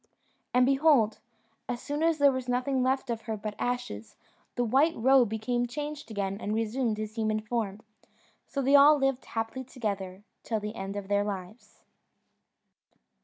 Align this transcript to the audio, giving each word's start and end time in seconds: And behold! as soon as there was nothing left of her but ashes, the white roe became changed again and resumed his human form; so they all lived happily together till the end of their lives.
And 0.51 0.65
behold! 0.65 1.19
as 1.69 1.79
soon 1.79 2.01
as 2.01 2.17
there 2.17 2.31
was 2.31 2.49
nothing 2.49 2.81
left 2.81 3.11
of 3.11 3.21
her 3.29 3.37
but 3.37 3.53
ashes, 3.59 4.17
the 4.55 4.63
white 4.63 4.95
roe 4.95 5.25
became 5.25 5.67
changed 5.67 6.09
again 6.09 6.41
and 6.41 6.55
resumed 6.55 6.97
his 6.97 7.17
human 7.17 7.39
form; 7.39 7.81
so 8.47 8.63
they 8.63 8.73
all 8.75 8.97
lived 8.97 9.25
happily 9.25 9.63
together 9.63 10.23
till 10.41 10.59
the 10.59 10.73
end 10.73 10.95
of 10.95 11.07
their 11.07 11.23
lives. 11.23 11.83